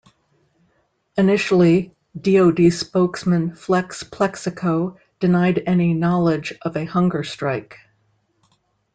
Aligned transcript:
Initially 1.15 1.93
DoD 2.19 2.73
spokesman 2.73 3.53
Flex 3.53 4.03
Plexico 4.03 4.97
denied 5.19 5.61
any 5.67 5.93
knowledge 5.93 6.57
of 6.63 6.75
a 6.75 6.85
hunger 6.85 7.23
strike. 7.23 7.77